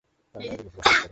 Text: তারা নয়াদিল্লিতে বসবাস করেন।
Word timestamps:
তারা 0.03 0.39
নয়াদিল্লিতে 0.41 0.65
বসবাস 0.75 0.85
করেন। 0.85 0.99